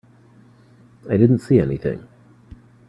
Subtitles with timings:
[1.11, 2.07] I didn't see anything.